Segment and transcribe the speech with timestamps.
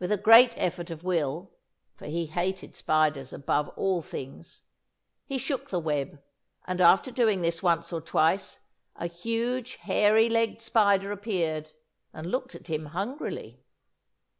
[0.00, 1.52] With a great effort of will
[1.94, 4.62] for he hated spiders above all things
[5.26, 6.20] he shook the web,
[6.66, 8.58] and after doing this once or twice,
[8.96, 11.70] a huge, hairy legged spider appeared
[12.12, 13.62] and looked at him hungrily.